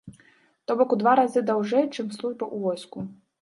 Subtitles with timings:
[0.71, 2.99] То бок у два разы даўжэй, чым служба ў войску.